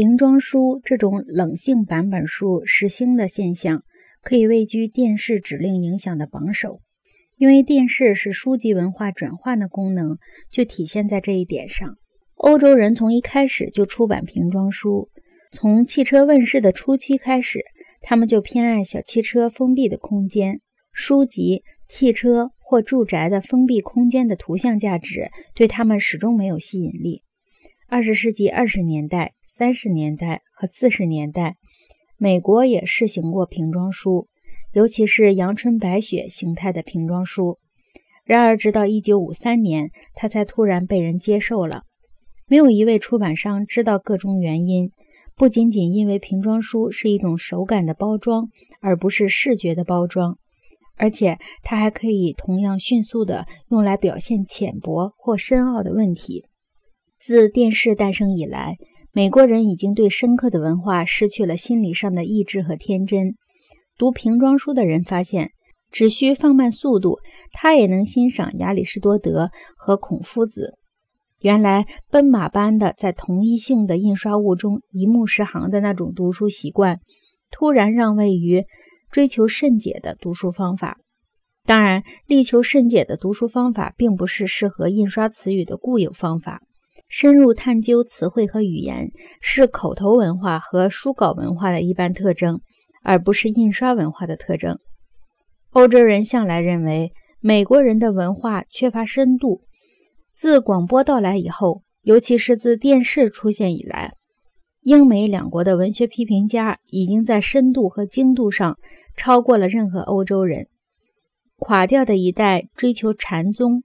[0.00, 3.84] 瓶装书这种冷性版本书时兴的现象，
[4.22, 6.80] 可以位居电视指令影响的榜首。
[7.36, 10.16] 因为电视是书籍文化转换的功能，
[10.50, 11.98] 就体现在这一点上。
[12.36, 15.10] 欧洲人从一开始就出版瓶装书，
[15.52, 17.60] 从汽车问世的初期开始，
[18.00, 20.62] 他们就偏爱小汽车封闭的空间。
[20.94, 27.22] 书籍、汽车或住宅的封闭空间的图像价值，对他们始终没有吸引力。
[27.92, 31.56] 二十世纪二十年代、三十年代和四十年代，
[32.18, 34.28] 美国也试行过瓶装书，
[34.72, 37.58] 尤其是阳春白雪形态的瓶装书。
[38.24, 41.82] 然而，直到一九五三年，它才突然被人接受了。
[42.46, 44.92] 没有一位出版商知道各种原因，
[45.34, 50.38] 不仅仅因为瓶装书是一种手感的包装，而不是视觉的包装，
[50.96, 56.46] 而且它还可以同样迅速地用来表现浅薄或深奥的问题。
[57.20, 58.78] 自电视诞生以来，
[59.12, 63.34] 美国人已经对深刻的文化失去了心理上的意志和天真。
[63.98, 65.50] 读瓶装书的人发现，
[65.90, 67.18] 只需放慢速度，
[67.52, 70.78] 他也能欣赏亚里士多德和孔夫子。
[71.40, 77.00] 原来奔马般的在同一性的印刷物中一目十行的那种读书习惯，
[77.50, 78.64] 突然让位于
[79.10, 80.96] 追求甚解的读书方法。
[81.66, 86.62] 当然，力求甚解的读书方法并不是适合印刷词语的固有方法。
[87.10, 92.60] 深入探究词汇和语言是口头文化和书稿文化的一般特征，
[93.02, 94.78] 而不是印刷文化的特征。
[95.70, 99.62] 欧洲人向来认为美国人的文化缺乏深度。
[100.32, 104.14] 自广播到来以后，尤其是自电视出现以来，
[104.82, 108.78] 英美两国的文学批评家已经在深度和精度上
[109.16, 110.68] 超过了任何欧洲人。
[111.56, 113.82] 垮掉的一代追求禅宗。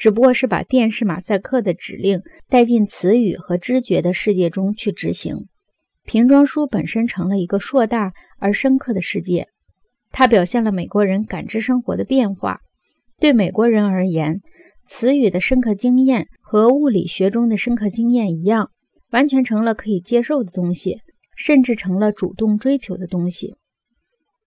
[0.00, 5.46] 只不过是把电视马赛克的指令带进词语和知觉的世界中去执行。
[6.06, 9.48] 瓶装书本身成了一个硕大而深刻的世界，
[10.10, 12.60] 它表现了美国人感知生活的变化。
[13.18, 14.40] 对美国人而言，
[14.86, 18.70] 词语的深刻经验和物理学中的深刻经验一样，
[19.10, 21.02] 完全成了可以接受的东西，
[21.36, 23.54] 甚至成了主动追求的东西。